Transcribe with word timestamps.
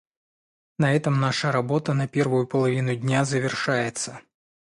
На 0.79 0.95
этом 0.95 1.19
наша 1.21 1.51
работа 1.51 1.93
на 1.93 2.07
первую 2.07 2.47
половину 2.47 2.95
дня 2.95 3.23
завершается. 3.23 4.19